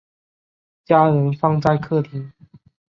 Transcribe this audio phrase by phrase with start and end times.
[0.83, 2.33] 家人放在客厅